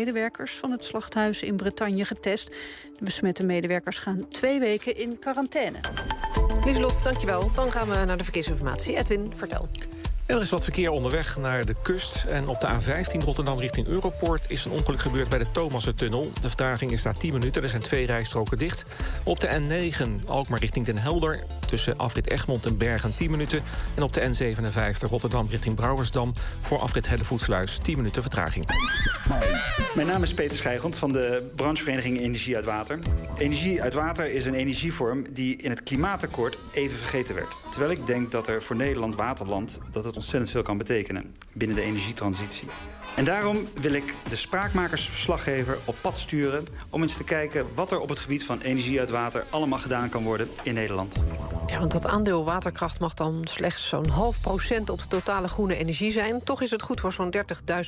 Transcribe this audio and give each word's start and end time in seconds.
medewerkers 0.00 0.52
van 0.52 0.70
het 0.70 0.84
slachthuis 0.84 1.42
in 1.42 1.56
Bretagne 1.56 2.04
getest. 2.04 2.46
De 2.98 3.04
besmette 3.04 3.42
medewerkers 3.42 3.98
gaan 3.98 4.28
twee 4.28 4.58
weken 4.58 4.96
in 4.96 5.18
quarantaine. 5.18 5.78
Lieselot, 6.64 7.04
dankjewel. 7.04 7.50
Dan 7.54 7.72
gaan 7.72 7.88
we 7.88 8.04
naar 8.04 8.16
de 8.16 8.24
verkeersinformatie. 8.24 8.96
Edwin, 8.96 9.32
vertel. 9.34 9.68
Er 10.26 10.40
is 10.40 10.50
wat 10.50 10.64
verkeer 10.64 10.90
onderweg 10.90 11.36
naar 11.36 11.64
de 11.64 11.74
kust. 11.82 12.24
En 12.24 12.48
op 12.48 12.60
de 12.60 12.66
A15 12.66 13.24
Rotterdam 13.24 13.58
richting 13.58 13.86
Europoort 13.86 14.44
is 14.48 14.64
een 14.64 14.70
ongeluk 14.70 15.00
gebeurd 15.00 15.28
bij 15.28 15.38
de 15.38 15.50
Thomassen-tunnel. 15.52 16.30
De 16.40 16.48
vertraging 16.48 16.92
is 16.92 17.02
daar 17.02 17.16
10 17.16 17.32
minuten, 17.32 17.62
er 17.62 17.68
zijn 17.68 17.82
twee 17.82 18.06
rijstroken 18.06 18.58
dicht. 18.58 18.84
Op 19.22 19.40
de 19.40 19.48
N9 19.48 20.26
Alkmaar 20.26 20.58
richting 20.58 20.86
Den 20.86 20.98
Helder 20.98 21.44
tussen 21.66 21.96
afrit 21.96 22.30
Egmond 22.30 22.66
en 22.66 22.76
Bergen 22.76 23.16
10 23.16 23.30
minuten. 23.30 23.62
En 23.94 24.02
op 24.02 24.12
de 24.12 24.20
N57 24.20 25.10
Rotterdam 25.10 25.46
richting 25.50 25.74
Brouwersdam 25.74 26.32
voor 26.60 26.78
afrit 26.78 27.08
Hellevoetsluis 27.08 27.78
10 27.82 27.96
minuten 27.96 28.22
vertraging. 28.22 28.66
Mijn 29.94 30.06
naam 30.06 30.22
is 30.22 30.34
Peter 30.34 30.56
Schijgond 30.56 30.96
van 30.96 31.12
de 31.12 31.50
branchevereniging 31.56 32.18
Energie 32.18 32.56
uit 32.56 32.64
Water. 32.64 32.98
Energie 33.38 33.82
uit 33.82 33.94
water 33.94 34.30
is 34.30 34.46
een 34.46 34.54
energievorm 34.54 35.24
die 35.32 35.56
in 35.56 35.70
het 35.70 35.82
klimaatakkoord 35.82 36.58
even 36.72 36.98
vergeten 36.98 37.34
werd. 37.34 37.48
Terwijl 37.70 37.92
ik 37.92 38.06
denk 38.06 38.30
dat 38.30 38.48
er 38.48 38.62
voor 38.62 38.76
Nederland 38.76 39.14
waterland 39.14 39.80
dat 39.92 40.04
het 40.04 40.15
ontzettend 40.16 40.50
veel 40.50 40.62
kan 40.62 40.78
betekenen 40.78 41.34
binnen 41.52 41.76
de 41.76 41.82
energietransitie. 41.82 42.68
En 43.16 43.24
daarom 43.24 43.66
wil 43.80 43.92
ik 43.92 44.14
de 44.28 44.36
spraakmakersverslaggever 44.36 45.78
op 45.84 45.96
pad 46.00 46.18
sturen... 46.18 46.66
om 46.90 47.02
eens 47.02 47.16
te 47.16 47.24
kijken 47.24 47.66
wat 47.74 47.92
er 47.92 48.00
op 48.00 48.08
het 48.08 48.18
gebied 48.18 48.44
van 48.44 48.60
energie 48.60 49.00
uit 49.00 49.10
water... 49.10 49.44
allemaal 49.50 49.78
gedaan 49.78 50.08
kan 50.08 50.22
worden 50.22 50.48
in 50.62 50.74
Nederland. 50.74 51.16
Ja, 51.66 51.78
want 51.78 51.92
dat 51.92 52.06
aandeel 52.06 52.44
waterkracht 52.44 53.00
mag 53.00 53.14
dan 53.14 53.40
slechts 53.44 53.88
zo'n 53.88 54.08
half 54.08 54.40
procent... 54.40 54.90
op 54.90 54.98
de 54.98 55.08
totale 55.08 55.48
groene 55.48 55.76
energie 55.76 56.10
zijn. 56.10 56.42
Toch 56.44 56.62
is 56.62 56.70
het 56.70 56.82
goed 56.82 57.00
voor 57.00 57.12
zo'n 57.12 57.34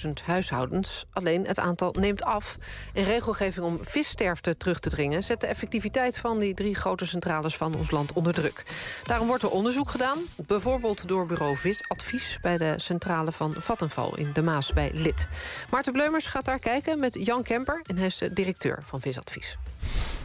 30.000 0.07 0.11
huishoudens. 0.25 1.07
Alleen 1.13 1.47
het 1.47 1.59
aantal 1.59 1.95
neemt 1.99 2.23
af. 2.23 2.57
En 2.95 3.05
regelgeving 3.05 3.67
om 3.67 3.79
vissterfte 3.83 4.57
terug 4.57 4.79
te 4.79 4.91
dringen... 4.91 5.23
zet 5.23 5.41
de 5.41 5.47
effectiviteit 5.47 6.19
van 6.19 6.39
die 6.39 6.55
drie 6.55 6.75
grote 6.75 7.07
centrales 7.07 7.57
van 7.57 7.75
ons 7.75 7.91
land 7.91 8.13
onder 8.13 8.33
druk. 8.33 8.63
Daarom 9.05 9.27
wordt 9.27 9.43
er 9.43 9.51
onderzoek 9.51 9.91
gedaan. 9.91 10.19
Bijvoorbeeld 10.47 11.09
door 11.09 11.27
bureau 11.27 11.57
Visadvies... 11.57 12.18
bij 12.41 12.59
de 12.59 12.75
centrale 12.77 13.33
van 13.33 13.55
Vattenval 13.59 14.17
in 14.17 14.31
de 14.33 14.43
Maas 14.43 14.73
bij 14.73 14.91
Lid. 14.95 15.27
Maarten 15.71 15.93
Bleumers 15.93 16.27
gaat 16.27 16.45
daar 16.45 16.59
kijken 16.59 16.99
met 17.01 17.17
Jan 17.21 17.43
Kemper... 17.43 17.83
en 17.87 17.97
hij 17.97 18.07
is 18.07 18.19
de 18.19 18.33
directeur 18.33 18.79
van 18.85 19.01
Visadvies. 19.01 19.57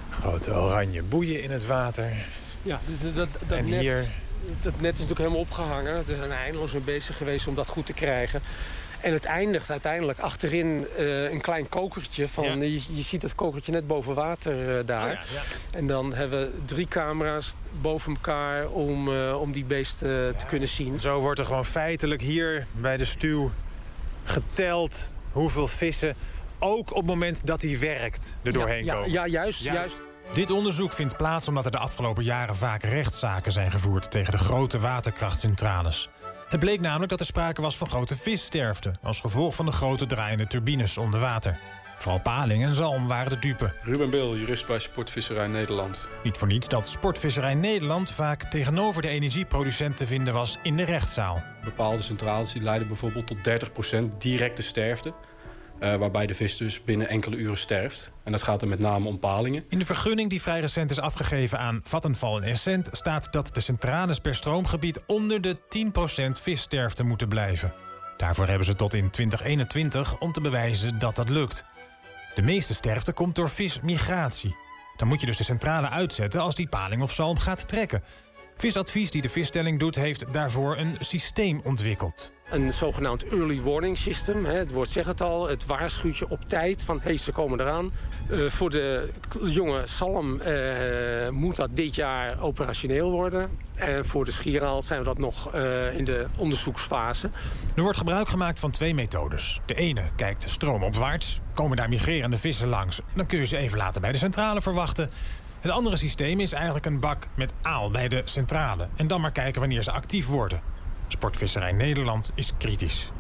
Grote 0.10 0.52
oranje 0.54 1.04
boeien 1.04 1.44
in 1.44 1.52
het 1.52 1.66
water. 1.66 2.12
Ja, 2.62 2.80
dat, 3.02 3.16
dat, 3.16 3.28
dat 3.48 3.58
en 3.58 3.70
net, 3.70 3.80
hier... 3.80 4.06
dat 4.62 4.74
net 4.82 4.94
is 4.94 5.00
natuurlijk 5.00 5.20
helemaal 5.20 5.40
opgehangen. 5.40 6.06
We 6.06 6.16
zijn 6.16 6.32
eindeloos 6.32 6.72
mee 6.72 6.82
bezig 6.82 7.18
geweest 7.18 7.48
om 7.48 7.56
dat 7.56 7.68
goed 7.68 7.86
te 7.86 7.94
krijgen. 7.94 8.42
En 9.04 9.14
het 9.14 9.26
eindigt 9.26 9.70
uiteindelijk 9.70 10.20
achterin 10.20 10.88
uh, 11.00 11.32
een 11.32 11.42
klein 11.42 11.70
kokertje. 11.70 12.28
Van, 12.28 12.44
ja. 12.44 12.54
je, 12.54 12.96
je, 12.96 13.02
ziet 13.02 13.22
het 13.22 13.36
kokertje 13.36 13.72
net 13.72 13.88
boven 13.88 14.14
water 14.14 14.78
uh, 14.78 14.86
daar. 14.86 15.12
Oh 15.12 15.14
ja, 15.14 15.34
ja. 15.34 15.78
En 15.78 15.88
dan 15.88 16.14
hebben 16.14 16.40
we 16.40 16.52
drie 16.66 16.88
camera's 16.88 17.56
boven 17.82 18.14
elkaar 18.14 18.70
om, 18.70 19.08
uh, 19.08 19.42
om 19.42 19.52
die 19.52 19.64
beesten 19.64 20.36
te 20.36 20.46
kunnen 20.46 20.68
zien. 20.68 21.00
Zo 21.00 21.20
wordt 21.20 21.40
er 21.40 21.46
gewoon 21.46 21.66
feitelijk 21.66 22.22
hier 22.22 22.66
bij 22.72 22.98
de 22.98 23.06
stuw 23.06 23.52
geteld 24.24 25.12
hoeveel 25.32 25.68
vissen... 25.68 26.16
ook 26.60 26.90
op 26.90 26.98
het 26.98 27.06
moment 27.06 27.46
dat 27.46 27.62
hij 27.62 27.80
werkt 27.80 28.38
er 28.44 28.54
doorheen 28.54 28.86
ja, 28.86 28.94
komen. 28.94 29.12
Ja, 29.12 29.28
juist, 29.28 29.64
juist. 29.64 30.02
Dit 30.34 30.50
onderzoek 30.50 30.94
vindt 30.94 31.18
plaats 31.18 31.48
omdat 31.48 31.66
er 31.66 31.72
de 31.72 31.78
afgelopen 31.78 32.24
jaren 32.24 32.56
vaak 32.56 32.84
rechtszaken 32.84 33.52
zijn 33.52 33.72
gevoerd... 33.72 34.12
tegen 34.12 34.32
de 34.32 34.38
grote 34.38 34.80
waterkrachtcentrales. 34.80 36.10
Het 36.54 36.62
bleek 36.62 36.80
namelijk 36.80 37.10
dat 37.10 37.20
er 37.20 37.26
sprake 37.26 37.62
was 37.62 37.78
van 37.78 37.90
grote 37.90 38.18
vissterfte... 38.18 38.94
als 39.02 39.20
gevolg 39.20 39.56
van 39.56 39.66
de 39.66 39.72
grote 39.72 40.06
draaiende 40.06 40.48
turbines 40.48 40.98
onder 40.98 41.20
water. 41.20 41.60
Vooral 41.98 42.20
paling 42.20 42.64
en 42.64 42.76
zalm 42.76 43.08
waren 43.08 43.32
de 43.32 43.40
dupe. 43.40 43.74
Ruben 43.82 44.10
Bil, 44.10 44.38
jurist 44.38 44.68
bij 44.68 44.80
Sportvisserij 44.80 45.48
Nederland. 45.48 46.10
Niet 46.24 46.38
voor 46.38 46.48
niets 46.48 46.68
dat 46.68 46.88
Sportvisserij 46.88 47.54
Nederland 47.54 48.12
vaak 48.12 48.44
tegenover 48.44 49.02
de 49.02 49.08
energieproducent 49.08 49.98
te 49.98 50.06
vinden 50.06 50.34
was 50.34 50.58
in 50.64 50.76
de 50.76 50.84
rechtszaal. 50.84 51.44
Bepaalde 51.64 52.02
centrales 52.02 52.52
die 52.52 52.62
leiden 52.62 52.88
bijvoorbeeld 52.88 53.28
tot 53.28 53.38
30% 54.14 54.18
directe 54.18 54.62
sterfte. 54.62 55.14
Uh, 55.84 55.96
waarbij 55.96 56.26
de 56.26 56.34
vis 56.34 56.58
dus 56.58 56.84
binnen 56.84 57.08
enkele 57.08 57.36
uren 57.36 57.58
sterft. 57.58 58.12
En 58.24 58.32
dat 58.32 58.44
gaat 58.44 58.62
er 58.62 58.68
met 58.68 58.80
name 58.80 59.08
om 59.08 59.20
palingen. 59.20 59.66
In 59.70 59.80
de 59.80 59.86
vergunning 59.86 60.30
die 60.30 60.42
vrij 60.42 60.60
recent 60.60 60.92
is 60.92 61.00
afgegeven 61.00 61.60
aan 61.60 61.82
Vattenval 61.84 62.42
en 62.42 62.44
Essent... 62.44 62.90
staat 62.92 63.28
dat 63.32 63.50
de 63.54 63.62
centrales 63.62 64.20
per 64.20 64.36
stroomgebied 64.36 65.00
onder 65.08 65.42
de 65.42 65.58
10% 66.38 66.42
vissterfte 66.42 67.04
moeten 67.04 67.28
blijven. 67.28 67.74
Daarvoor 68.18 68.48
hebben 68.48 68.66
ze 68.66 68.76
tot 68.76 68.94
in 68.94 69.10
2021 69.10 70.20
om 70.20 70.32
te 70.32 70.42
bewijzen 70.42 71.00
dat 71.00 71.16
dat 71.16 71.30
lukt. 71.30 71.64
De 72.36 72.42
meeste 72.42 72.74
sterfte 72.74 73.12
komt 73.12 73.36
door 73.36 73.50
vismigratie. 73.50 74.56
Dan 74.98 75.08
moet 75.08 75.20
je 75.20 75.26
dus 75.26 75.38
de 75.38 75.44
centrale 75.44 75.90
uitzetten 75.90 76.42
als 76.42 76.56
die 76.56 76.68
paling 76.68 77.02
of 77.02 77.14
zalm 77.14 77.38
gaat 77.38 77.68
trekken. 77.68 78.04
Visadvies 78.56 79.12
die 79.12 79.22
de 79.22 79.30
visstelling 79.30 79.80
doet, 79.80 79.96
heeft 79.96 80.26
daarvoor 80.34 80.78
een 80.78 80.98
systeem 81.00 81.62
ontwikkeld. 81.64 82.34
Een 82.50 82.74
zogenaamd 82.74 83.28
early 83.28 83.62
warning 83.62 83.98
system. 83.98 84.46
Het 84.46 84.72
woord 84.72 84.90
zegt 84.90 85.08
het 85.08 85.22
al. 85.22 85.48
Het 85.48 85.66
waarschuwt 85.66 86.18
je 86.18 86.30
op 86.30 86.46
tijd 86.46 86.84
van 86.84 87.00
hey, 87.02 87.18
ze 87.18 87.32
komen 87.32 87.60
eraan. 87.60 87.92
Uh, 88.32 88.50
voor 88.50 88.70
de 88.70 89.10
jonge 89.46 89.82
salm 89.86 90.42
uh, 90.42 91.30
moet 91.30 91.56
dat 91.56 91.76
dit 91.76 91.96
jaar 91.96 92.42
operationeel 92.42 93.12
worden. 93.12 93.50
En 93.76 94.06
voor 94.06 94.26
de 94.26 94.32
schieraal 94.32 94.82
zijn 94.82 95.00
we 95.00 95.06
dat 95.06 95.18
nog 95.18 95.56
uh, 95.56 95.98
in 95.98 96.06
de 96.06 96.26
onderzoeksfase. 96.38 97.30
Er 97.76 97.82
wordt 97.84 97.98
gebruik 97.98 98.30
gemaakt 98.30 98.60
van 98.60 98.72
twee 98.72 98.94
methodes. 98.94 99.62
De 99.66 99.74
ene 99.74 100.04
kijkt 100.16 100.50
stroomopwaarts. 100.50 101.40
Komen 101.54 101.78
daar 101.78 101.90
migrerende 101.90 102.38
vissen 102.38 102.68
langs, 102.68 103.00
dan 103.14 103.26
kun 103.26 103.40
je 103.40 103.46
ze 103.46 103.58
even 103.58 103.78
laten 103.78 104.02
bij 104.02 104.12
de 104.12 104.18
centrale 104.18 104.62
verwachten. 104.62 105.10
Het 105.64 105.72
andere 105.72 105.98
systeem 105.98 106.40
is 106.40 106.52
eigenlijk 106.52 106.86
een 106.86 107.00
bak 107.00 107.28
met 107.36 107.54
aal 107.62 107.92
bij 107.92 108.08
de 108.08 108.22
centrale. 108.26 108.88
En 108.96 109.08
dan 109.08 109.22
maar 109.22 109.32
kijken 109.32 109.60
wanneer 109.60 109.84
ze 109.84 109.92
actief 109.92 110.28
worden. 110.28 110.62
Sportvisserij 111.08 111.72
Nederland 111.72 112.32
is 112.36 112.52
kritisch. 112.58 113.12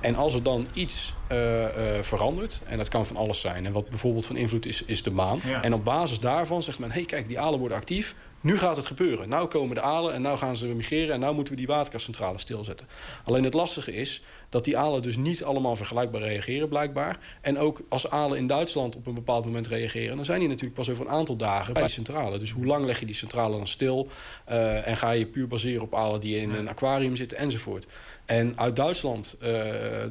En 0.00 0.14
als 0.14 0.34
er 0.34 0.42
dan 0.42 0.66
iets 0.72 1.14
uh, 1.32 1.60
uh, 1.60 1.68
verandert, 2.00 2.62
en 2.66 2.76
dat 2.76 2.88
kan 2.88 3.06
van 3.06 3.16
alles 3.16 3.40
zijn... 3.40 3.66
en 3.66 3.72
wat 3.72 3.88
bijvoorbeeld 3.88 4.26
van 4.26 4.36
invloed 4.36 4.66
is, 4.66 4.84
is 4.84 5.02
de 5.02 5.10
maan... 5.10 5.38
Ja. 5.44 5.62
en 5.62 5.74
op 5.74 5.84
basis 5.84 6.20
daarvan 6.20 6.62
zegt 6.62 6.78
men, 6.78 6.88
hé 6.88 6.96
hey, 6.96 7.04
kijk, 7.04 7.28
die 7.28 7.40
alen 7.40 7.58
worden 7.58 7.76
actief... 7.76 8.14
nu 8.40 8.58
gaat 8.58 8.76
het 8.76 8.86
gebeuren. 8.86 9.28
Nou 9.28 9.48
komen 9.48 9.74
de 9.74 9.82
alen 9.82 10.14
en 10.14 10.22
nou 10.22 10.38
gaan 10.38 10.56
ze 10.56 10.66
migreren... 10.66 11.14
en 11.14 11.20
nou 11.20 11.34
moeten 11.34 11.52
we 11.52 11.58
die 11.58 11.68
waterkastcentrale 11.68 12.38
stilzetten. 12.38 12.86
Alleen 13.24 13.44
het 13.44 13.54
lastige 13.54 13.92
is 13.92 14.22
dat 14.50 14.64
die 14.64 14.78
alen 14.78 15.02
dus 15.02 15.16
niet 15.16 15.44
allemaal 15.44 15.76
vergelijkbaar 15.76 16.20
reageren 16.20 16.68
blijkbaar. 16.68 17.18
En 17.40 17.58
ook 17.58 17.80
als 17.88 18.10
alen 18.10 18.38
in 18.38 18.46
Duitsland 18.46 18.96
op 18.96 19.06
een 19.06 19.14
bepaald 19.14 19.44
moment 19.44 19.66
reageren... 19.66 20.16
dan 20.16 20.24
zijn 20.24 20.38
die 20.38 20.48
natuurlijk 20.48 20.74
pas 20.74 20.90
over 20.90 21.04
een 21.04 21.12
aantal 21.12 21.36
dagen 21.36 21.74
bij 21.74 21.82
die 21.82 21.92
centrale. 21.92 22.38
Dus 22.38 22.50
hoe 22.50 22.66
lang 22.66 22.84
leg 22.84 23.00
je 23.00 23.06
die 23.06 23.14
centrale 23.14 23.56
dan 23.56 23.66
stil? 23.66 24.08
Uh, 24.50 24.86
en 24.86 24.96
ga 24.96 25.10
je 25.10 25.26
puur 25.26 25.48
baseren 25.48 25.82
op 25.82 25.94
alen 25.94 26.20
die 26.20 26.36
in 26.36 26.50
een 26.50 26.68
aquarium 26.68 27.16
zitten 27.16 27.38
enzovoort. 27.38 27.86
En 28.24 28.58
uit 28.58 28.76
Duitsland, 28.76 29.36
uh, 29.42 29.48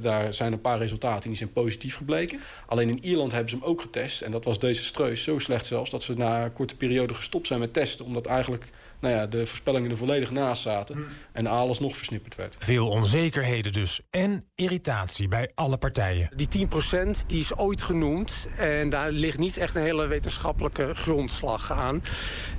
daar 0.02 0.34
zijn 0.34 0.54
een 0.54 0.62
paar 0.62 0.78
resultaten 0.78 1.30
die 1.30 1.38
zijn 1.38 1.52
positief 1.52 1.96
gebleken. 1.96 2.40
Alleen 2.66 2.90
in 2.90 3.04
Ierland 3.04 3.32
hebben 3.32 3.50
ze 3.50 3.56
hem 3.56 3.66
ook 3.66 3.82
getest. 3.82 4.22
En 4.22 4.32
dat 4.32 4.46
was 4.46 4.60
desastreus, 4.60 5.24
zo 5.24 5.40
slecht 5.40 5.66
zelfs... 5.66 5.90
dat 5.90 6.04
ze 6.04 6.14
na 6.14 6.44
een 6.44 6.54
korte 6.54 6.76
periode 6.76 7.14
gestopt 7.14 7.48
zijn 7.48 7.60
met 7.60 7.74
testen. 7.74 8.06
Omdat 8.06 8.26
eigenlijk 8.26 8.70
nou 9.00 9.16
ja, 9.16 9.28
de 9.28 9.46
voorspellingen 9.46 9.90
er 9.90 9.98
volledig 9.98 10.32
naast 10.32 10.62
zaten. 10.62 10.96
Hmm. 10.96 11.06
En 11.32 11.48
alles 11.48 11.80
nog 11.80 11.96
versnipperd 11.96 12.36
werd. 12.36 12.56
Veel 12.60 12.90
onzekerheden 12.90 13.72
dus. 13.72 14.02
En 14.10 14.46
irritatie 14.56 15.28
bij 15.28 15.52
alle 15.56 15.78
partijen. 15.78 16.30
Die 16.36 16.68
10% 16.68 17.26
die 17.28 17.40
is 17.40 17.56
ooit 17.56 17.82
genoemd. 17.82 18.48
En 18.58 18.90
daar 18.90 19.12
ligt 19.12 19.38
niet 19.38 19.58
echt 19.58 19.76
een 19.76 19.82
hele 19.82 20.08
wetenschappelijke 20.08 20.96
grondslag 20.96 21.72
aan. 21.72 22.04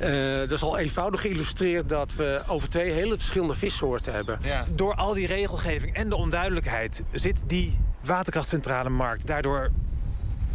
Uh, 0.01 0.39
dat 0.39 0.51
is 0.51 0.63
al 0.63 0.79
eenvoudig 0.79 1.21
geïllustreerd 1.21 1.89
dat 1.89 2.15
we 2.15 2.43
over 2.47 2.69
twee 2.69 2.91
hele 2.91 3.17
verschillende 3.17 3.55
vissoorten 3.55 4.13
hebben. 4.13 4.39
Ja. 4.43 4.67
Door 4.75 4.95
al 4.95 5.15
die 5.15 5.27
regelgeving 5.27 5.95
en 5.95 6.09
de 6.09 6.17
onduidelijkheid 6.17 7.03
zit 7.13 7.43
die 7.47 7.79
waterkrachtcentrale 8.05 8.89
markt 8.91 9.27
daardoor 9.27 9.71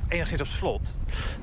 enigszins 0.07 0.41
op 0.41 0.47
slot? 0.47 0.94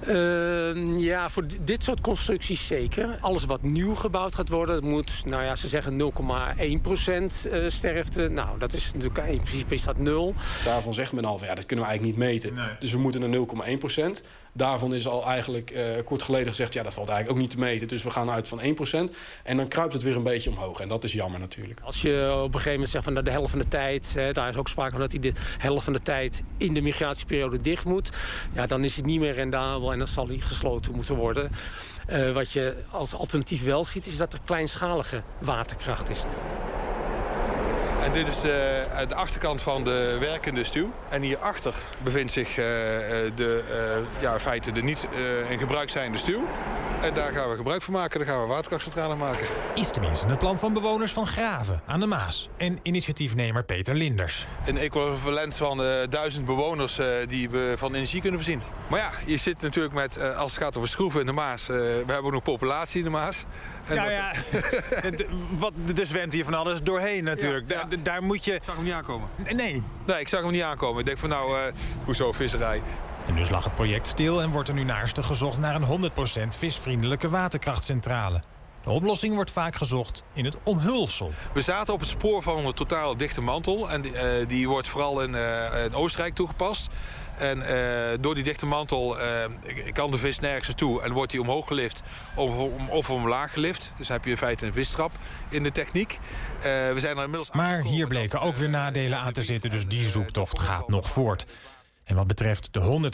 Uh, 0.09 0.97
ja, 0.97 1.29
voor 1.29 1.45
dit 1.63 1.83
soort 1.83 2.01
constructies 2.01 2.67
zeker. 2.67 3.19
Alles 3.21 3.45
wat 3.45 3.63
nieuw 3.63 3.95
gebouwd 3.95 4.35
gaat 4.35 4.49
worden, 4.49 4.85
moet, 4.85 5.23
nou 5.27 5.43
ja, 5.43 5.55
ze 5.55 5.69
zeggen 5.69 5.99
0,1% 5.99 7.67
sterfte. 7.67 8.29
Nou, 8.29 8.59
dat 8.59 8.73
is 8.73 8.93
natuurlijk, 8.93 9.27
in 9.27 9.43
principe 9.43 9.75
is 9.75 9.85
dat 9.85 9.99
nul. 9.99 10.35
Daarvan 10.65 10.95
zegt 10.95 11.13
men 11.13 11.25
al, 11.25 11.39
van, 11.39 11.49
ja, 11.49 11.55
dat 11.55 11.67
kunnen 11.67 11.85
we 11.85 11.91
eigenlijk 11.91 12.19
niet 12.19 12.29
meten. 12.29 12.55
Nee. 12.55 12.69
Dus 12.79 12.93
we 12.93 12.99
moeten 12.99 13.31
naar 13.31 13.41
0,1%. 14.21 14.27
Daarvan 14.55 14.95
is 14.95 15.07
al 15.07 15.27
eigenlijk 15.27 15.71
uh, 15.71 15.85
kort 16.05 16.23
geleden 16.23 16.49
gezegd... 16.49 16.73
ja, 16.73 16.83
dat 16.83 16.95
valt 16.95 17.09
eigenlijk 17.09 17.39
ook 17.39 17.43
niet 17.43 17.55
te 17.55 17.59
meten. 17.59 17.89
Dus 17.89 18.03
we 18.03 18.11
gaan 18.11 18.31
uit 18.31 18.49
van 18.49 18.61
1%. 18.61 19.15
En 19.43 19.57
dan 19.57 19.69
kruipt 19.69 19.93
het 19.93 20.03
weer 20.03 20.17
een 20.17 20.23
beetje 20.23 20.51
omhoog. 20.51 20.81
En 20.81 20.89
dat 20.89 21.05
is 21.05 21.13
jammer 21.13 21.41
natuurlijk. 21.41 21.81
Als 21.83 22.03
je 22.03 22.31
op 22.35 22.45
een 22.45 22.53
gegeven 22.53 22.73
moment 22.73 22.89
zegt 22.89 23.05
van 23.05 23.15
de 23.15 23.31
helft 23.31 23.51
van 23.51 23.59
de 23.59 23.69
tijd... 23.69 24.15
Hè, 24.15 24.33
daar 24.33 24.49
is 24.49 24.57
ook 24.57 24.69
sprake 24.69 24.91
van 24.91 25.01
dat 25.01 25.13
hij 25.13 25.21
de 25.21 25.33
helft 25.59 25.85
van 25.85 25.93
de 25.93 26.03
tijd... 26.03 26.43
in 26.57 26.75
de 26.75 26.81
migratieperiode 26.81 27.61
dicht 27.61 27.85
moet... 27.85 28.11
ja, 28.55 28.67
dan 28.67 28.85
is 28.85 28.97
het 28.97 29.05
niet 29.05 29.21
meer 29.21 29.33
rendabel 29.33 29.52
en 29.55 29.99
dan 29.99 30.09
zal 30.09 30.27
hij 30.27 30.39
gesloten 30.39 30.95
moeten 30.95 31.17
worden. 31.17 31.51
Uh, 32.11 32.33
wat 32.33 32.53
je 32.53 32.77
als 32.91 33.15
alternatief 33.15 33.65
wel 33.65 33.85
ziet... 33.85 34.07
is 34.07 34.17
dat 34.17 34.33
er 34.33 34.39
kleinschalige 34.45 35.23
waterkracht 35.39 36.11
is. 36.11 36.25
En 38.03 38.13
dit 38.13 38.29
is 38.29 38.41
de 38.41 39.15
achterkant 39.15 39.63
van 39.63 39.85
de 39.85 40.17
werkende 40.21 40.65
stuw. 40.65 40.93
En 41.09 41.23
hierachter 41.23 41.75
bevindt 42.03 42.33
zich 42.33 42.55
de, 42.55 44.03
ja, 44.21 44.33
in 44.33 44.41
feite 44.41 44.73
de 44.73 44.83
niet 44.83 45.09
in 45.49 45.59
gebruik 45.59 45.91
zijnde 45.91 46.19
stuw. 46.19 46.45
En 47.03 47.15
daar 47.15 47.33
gaan 47.33 47.51
we 47.51 47.57
gebruik 47.57 47.83
van 47.83 47.93
maken. 47.93 48.19
Daar 48.19 48.29
gaan 48.29 48.41
we 48.41 48.47
waterkrachtcentrale 48.47 49.15
maken. 49.15 49.47
Is 49.75 49.91
tenminste 49.91 50.27
het 50.27 50.39
plan 50.39 50.59
van 50.59 50.73
bewoners 50.73 51.13
van 51.13 51.27
Graven 51.27 51.83
aan 51.87 52.01
de 52.01 52.07
Maas. 52.07 52.49
En 52.57 52.79
initiatiefnemer 52.83 53.65
Peter 53.65 53.95
Linders. 53.95 54.47
Een 54.67 54.77
equivalent 54.77 55.57
van 55.57 55.81
uh, 55.81 55.87
duizend 56.09 56.45
bewoners 56.45 56.99
uh, 56.99 57.07
die 57.29 57.51
we 57.51 57.75
van 57.77 57.95
energie 57.95 58.21
kunnen 58.21 58.41
voorzien. 58.41 58.63
Maar 58.93 59.01
ja, 59.01 59.11
je 59.27 59.37
zit 59.37 59.63
natuurlijk 59.63 59.95
met, 59.95 60.19
uh, 60.19 60.39
als 60.39 60.55
het 60.55 60.63
gaat 60.63 60.77
over 60.77 60.89
schroeven 60.89 61.21
in 61.21 61.27
de 61.27 61.33
Maas... 61.33 61.67
we 61.67 62.03
hebben 62.07 62.25
ook 62.25 62.33
nog 62.33 62.43
populatie 62.43 62.99
in 62.99 63.05
de 63.05 63.11
Maas. 63.11 63.45
En 63.89 63.95
ja, 63.95 64.11
ja. 64.11 64.33
Wat, 65.61 65.73
er 65.97 66.07
zwemt 66.07 66.33
hier 66.33 66.45
van 66.45 66.55
alles 66.55 66.83
doorheen 66.83 67.25
natuurlijk. 67.25 67.71
Ja, 67.71 67.79
ja. 67.79 67.87
Daar, 67.87 68.03
daar, 68.03 68.23
moet 68.23 68.45
je... 68.45 68.55
Ik 68.55 68.63
zag 68.65 68.75
hem 68.75 68.85
niet 68.85 68.93
aankomen. 68.93 69.29
Nee. 69.37 69.83
Nee, 70.07 70.21
ik 70.21 70.29
zag 70.29 70.43
hem 70.43 70.51
niet 70.51 70.63
aankomen. 70.63 71.01
Ik 71.01 71.07
denk 71.07 71.19
van 71.19 71.29
nou, 71.29 71.73
hoezo 72.05 72.33
visserij? 72.33 72.83
En 73.27 73.37
dus 73.37 73.51
lag 73.51 73.65
het 73.65 73.75
project 73.75 74.07
stil 74.07 74.43
en 74.43 74.51
wordt 74.51 74.69
er 74.69 74.75
nu 74.75 74.85
naastig 74.85 75.27
gezocht 75.27 75.59
naar 75.59 75.75
een 75.75 76.11
100% 76.55 76.57
visvriendelijke 76.59 77.29
waterkrachtcentrale. 77.29 78.43
De 78.85 78.91
oplossing 78.91 79.35
wordt 79.35 79.51
vaak 79.51 79.77
gezocht 79.77 80.23
in 80.33 80.45
het 80.45 80.57
omhulsel. 80.63 81.31
We 81.53 81.63
zaten 81.63 81.95
op 81.95 82.01
het 82.01 82.09
spoor 82.09 82.43
van 82.43 82.67
een 82.67 82.73
totaal 82.73 83.17
dichte 83.17 83.41
mantel. 83.41 83.91
En 83.91 84.01
die, 84.01 84.13
uh, 84.13 84.49
die 84.49 84.69
wordt 84.69 84.89
vooral 84.89 85.23
in, 85.23 85.31
uh, 85.31 85.85
in, 85.85 85.95
Oostenrijk 85.95 86.35
toegepast. 86.35 86.91
En 87.39 87.59
uh, 87.59 88.19
door 88.21 88.35
die 88.35 88.45
dichte 88.45 88.67
mantel 88.67 89.17
kan 89.93 90.11
de 90.11 90.19
vis 90.19 90.41
nergens 90.41 90.67
naartoe. 90.67 91.03
En 91.03 91.13
wordt 91.13 91.31
die 91.31 91.41
omhoog 91.41 91.67
gelift 91.67 92.03
of, 92.35 92.57
om, 92.57 92.89
of 92.89 93.11
omlaag 93.11 93.53
gelift. 93.53 93.93
Dus 93.97 94.07
dan 94.07 94.17
heb 94.17 94.25
je 94.25 94.31
in 94.31 94.37
feite 94.37 94.67
een 94.67 94.73
visstrap 94.73 95.13
in 95.49 95.63
de 95.63 95.73
techniek. 95.73 96.19
we 96.61 96.95
zijn 96.97 97.17
er 97.17 97.23
inmiddels 97.23 97.51
maar 97.51 97.83
hier 97.83 98.07
bleken 98.07 98.41
ook 98.41 98.57
weer 98.57 98.71
nadelen 98.71 99.19
aan 99.19 99.33
te 99.33 99.43
zitten. 99.43 99.71
Dus 99.71 99.87
die 99.87 100.09
zoektocht 100.09 100.59
gaat 100.59 100.89
nog 100.89 101.11
voort. 101.11 101.47
En 102.05 102.15
wat 102.15 102.27
betreft 102.27 102.73
de 102.73 103.11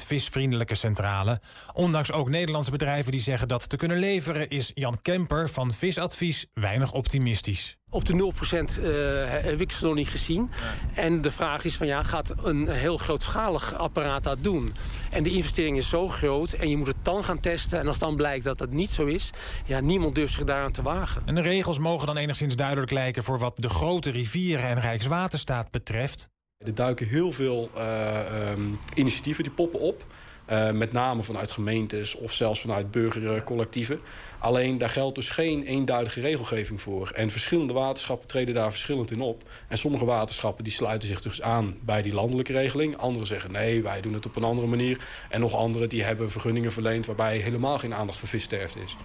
100% 0.00 0.06
visvriendelijke 0.06 0.74
centrale... 0.74 1.40
ondanks 1.72 2.12
ook 2.12 2.28
Nederlandse 2.28 2.70
bedrijven 2.70 3.12
die 3.12 3.20
zeggen 3.20 3.48
dat 3.48 3.68
te 3.68 3.76
kunnen 3.76 3.98
leveren... 3.98 4.48
is 4.48 4.70
Jan 4.74 5.02
Kemper 5.02 5.48
van 5.48 5.72
Visadvies 5.72 6.46
weinig 6.54 6.92
optimistisch. 6.92 7.78
Op 7.92 8.04
de 8.04 8.32
0% 8.78 8.82
uh, 8.82 8.86
heb 9.26 9.60
ik 9.60 9.70
ze 9.70 9.86
nog 9.86 9.94
niet 9.94 10.08
gezien. 10.08 10.50
Ja. 10.94 11.02
En 11.02 11.22
de 11.22 11.30
vraag 11.30 11.64
is 11.64 11.76
van 11.76 11.86
ja, 11.86 12.02
gaat 12.02 12.34
een 12.44 12.68
heel 12.68 12.96
grootschalig 12.96 13.74
apparaat 13.74 14.22
dat 14.22 14.42
doen? 14.42 14.68
En 15.10 15.22
de 15.22 15.30
investering 15.30 15.76
is 15.76 15.88
zo 15.88 16.08
groot 16.08 16.52
en 16.52 16.68
je 16.68 16.76
moet 16.76 16.86
het 16.86 17.04
dan 17.04 17.24
gaan 17.24 17.40
testen. 17.40 17.78
En 17.78 17.86
als 17.86 17.98
dan 17.98 18.16
blijkt 18.16 18.44
dat 18.44 18.58
dat 18.58 18.70
niet 18.70 18.90
zo 18.90 19.06
is... 19.06 19.30
ja, 19.66 19.80
niemand 19.80 20.14
durft 20.14 20.34
zich 20.34 20.44
daaraan 20.44 20.72
te 20.72 20.82
wagen. 20.82 21.22
En 21.24 21.34
de 21.34 21.40
regels 21.40 21.78
mogen 21.78 22.06
dan 22.06 22.16
enigszins 22.16 22.56
duidelijk 22.56 22.90
lijken... 22.90 23.24
voor 23.24 23.38
wat 23.38 23.56
de 23.56 23.68
grote 23.68 24.10
rivieren 24.10 24.68
en 24.68 24.80
Rijkswaterstaat 24.80 25.70
betreft... 25.70 26.30
Er 26.64 26.74
duiken 26.74 27.06
heel 27.06 27.32
veel 27.32 27.70
uh, 27.76 28.50
um, 28.50 28.78
initiatieven 28.94 29.44
die 29.44 29.52
poppen 29.52 29.80
op. 29.80 30.04
Uh, 30.50 30.70
met 30.70 30.92
name 30.92 31.22
vanuit 31.22 31.50
gemeentes 31.50 32.14
of 32.14 32.32
zelfs 32.32 32.60
vanuit 32.60 32.90
burgercollectieven. 32.90 34.00
Alleen 34.38 34.78
daar 34.78 34.88
geldt 34.88 35.14
dus 35.14 35.30
geen 35.30 35.62
eenduidige 35.62 36.20
regelgeving 36.20 36.80
voor. 36.80 37.10
En 37.10 37.30
verschillende 37.30 37.72
waterschappen 37.72 38.28
treden 38.28 38.54
daar 38.54 38.70
verschillend 38.70 39.10
in 39.10 39.20
op. 39.20 39.42
En 39.68 39.78
sommige 39.78 40.04
waterschappen 40.04 40.64
die 40.64 40.72
sluiten 40.72 41.08
zich 41.08 41.20
dus 41.20 41.42
aan 41.42 41.76
bij 41.80 42.02
die 42.02 42.14
landelijke 42.14 42.52
regeling. 42.52 42.96
Anderen 42.96 43.26
zeggen 43.26 43.52
nee, 43.52 43.82
wij 43.82 44.00
doen 44.00 44.14
het 44.14 44.26
op 44.26 44.36
een 44.36 44.44
andere 44.44 44.66
manier. 44.66 44.98
En 45.28 45.40
nog 45.40 45.54
anderen 45.54 45.88
die 45.88 46.02
hebben 46.02 46.30
vergunningen 46.30 46.72
verleend... 46.72 47.06
waarbij 47.06 47.36
helemaal 47.36 47.78
geen 47.78 47.94
aandacht 47.94 48.18
voor 48.18 48.28
vissterfte 48.28 48.80
is. 48.80 48.96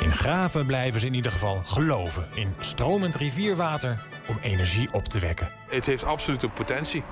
In 0.00 0.12
Graven 0.12 0.66
blijven 0.66 1.00
ze 1.00 1.06
in 1.06 1.14
ieder 1.14 1.32
geval 1.32 1.60
geloven 1.64 2.28
in 2.34 2.54
stromend 2.58 3.14
rivierwater 3.14 4.06
om 4.26 4.38
energie 4.40 4.88
op 4.92 5.08
te 5.08 5.18
wekken. 5.18 5.52
Het 5.68 5.86
heeft 5.86 6.04
absoluut 6.04 6.42
een 6.42 6.52
potentie. 6.52 7.02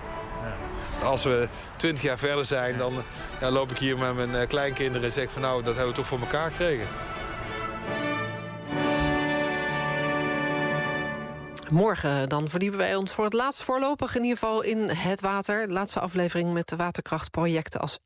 Als 1.03 1.23
we 1.23 1.49
twintig 1.77 2.03
jaar 2.03 2.19
verder 2.19 2.45
zijn, 2.45 2.77
dan 2.77 3.05
ja, 3.41 3.51
loop 3.51 3.71
ik 3.71 3.79
hier 3.79 3.99
met 3.99 4.31
mijn 4.31 4.47
kleinkinderen 4.47 5.07
en 5.07 5.13
zeg 5.13 5.31
van 5.31 5.43
nou, 5.43 5.63
dat 5.63 5.75
hebben 5.75 5.93
we 5.93 5.99
toch 5.99 6.07
voor 6.07 6.21
elkaar 6.21 6.51
gekregen. 6.51 6.87
Morgen 11.71 12.29
dan 12.29 12.49
verdiepen 12.49 12.79
wij 12.79 12.97
ons 12.97 13.13
voor 13.13 13.25
het 13.25 13.33
laatst 13.33 13.63
voorlopig 13.63 14.15
in 14.17 14.23
ieder 14.23 14.39
geval 14.39 14.63
in 14.63 14.89
het 14.89 15.21
water. 15.21 15.67
De 15.67 15.73
laatste 15.73 16.01
aflevering 16.01 16.53
met 16.53 16.69
de 16.69 16.77
waterkrachtprojecten 16.77 17.81
als 17.81 17.99